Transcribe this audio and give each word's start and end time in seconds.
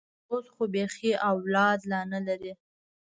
تر 0.25 0.29
اوسه 0.31 0.49
خو 0.55 0.63
بيخي 0.73 1.11
اولاد 1.31 1.79
لا 1.91 2.01
نه 2.11 2.19
لري. 2.27 2.53